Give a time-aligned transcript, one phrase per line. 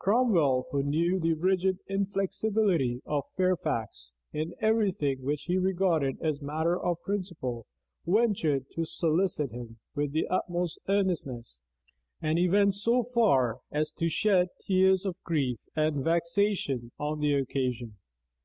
[0.00, 6.42] Cromwell, who knew the rigid inflexibility of Fairfax, in every thing which he regarded as
[6.42, 7.64] matter of principle,
[8.04, 11.60] ventured to solicit him with the utmost earnestness;
[12.20, 17.34] and he went so far as to shed tears of grief and vexation on the
[17.34, 17.98] occasion.